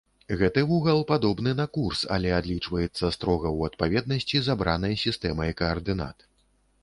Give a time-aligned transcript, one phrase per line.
[0.37, 6.17] Гэты вугал падобны на курс, але адлічваецца строга ў адпаведнасці з абранай сістэмай каардынат.